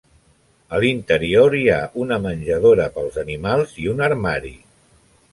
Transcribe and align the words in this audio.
A 0.75 0.77
l'interior 0.83 1.57
hi 1.57 1.67
ha 1.73 1.81
una 2.05 2.17
menjadora 2.23 2.87
pels 2.95 3.19
animals 3.25 3.75
i 3.83 3.85
un 3.93 4.01
armari. 4.07 4.55